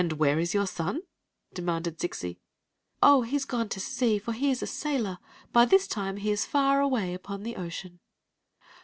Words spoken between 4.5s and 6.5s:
a sailor. By this time he is